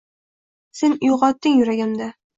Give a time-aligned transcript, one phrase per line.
[0.79, 2.13] Sen uyg’otding yuragimda